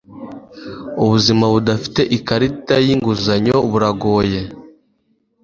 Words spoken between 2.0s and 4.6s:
ikarita yinguzanyo buragoye.